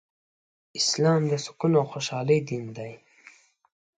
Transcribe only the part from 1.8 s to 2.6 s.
خوشحالۍ